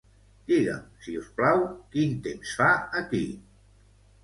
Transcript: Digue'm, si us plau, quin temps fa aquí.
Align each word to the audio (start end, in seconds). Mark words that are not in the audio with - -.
Digue'm, 0.51 0.87
si 1.07 1.13
us 1.19 1.27
plau, 1.41 1.61
quin 1.97 2.17
temps 2.29 2.57
fa 2.63 2.73
aquí. 3.05 3.25